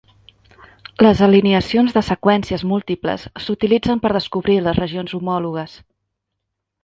Les 1.05 1.19
alineacions 1.25 1.97
de 1.97 2.03
seqüències 2.07 2.63
múltiples 2.71 3.27
s'utilitzen 3.43 4.01
per 4.05 4.13
descobrir 4.19 4.57
les 4.69 4.79
regions 4.83 5.13
homòlogues. 5.19 5.77